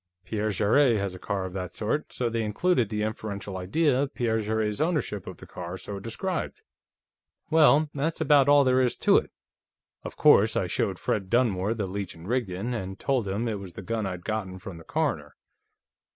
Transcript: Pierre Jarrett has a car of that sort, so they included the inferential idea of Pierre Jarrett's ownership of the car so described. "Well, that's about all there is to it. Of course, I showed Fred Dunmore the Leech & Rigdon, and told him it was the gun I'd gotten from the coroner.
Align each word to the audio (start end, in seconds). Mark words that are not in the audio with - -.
Pierre 0.25 0.49
Jarrett 0.49 0.97
has 0.97 1.13
a 1.13 1.19
car 1.19 1.45
of 1.45 1.53
that 1.53 1.75
sort, 1.75 2.11
so 2.11 2.27
they 2.27 2.41
included 2.41 2.89
the 2.89 3.03
inferential 3.03 3.55
idea 3.55 4.01
of 4.01 4.15
Pierre 4.15 4.41
Jarrett's 4.41 4.81
ownership 4.81 5.27
of 5.27 5.37
the 5.37 5.45
car 5.45 5.77
so 5.77 5.99
described. 5.99 6.63
"Well, 7.51 7.87
that's 7.93 8.19
about 8.19 8.49
all 8.49 8.63
there 8.63 8.81
is 8.81 8.95
to 8.95 9.17
it. 9.17 9.29
Of 10.01 10.17
course, 10.17 10.55
I 10.55 10.65
showed 10.65 10.97
Fred 10.97 11.29
Dunmore 11.29 11.75
the 11.75 11.85
Leech 11.85 12.15
& 12.15 12.17
Rigdon, 12.19 12.73
and 12.73 12.97
told 12.97 13.27
him 13.27 13.47
it 13.47 13.59
was 13.59 13.73
the 13.73 13.83
gun 13.83 14.07
I'd 14.07 14.25
gotten 14.25 14.57
from 14.57 14.77
the 14.79 14.83
coroner. 14.83 15.35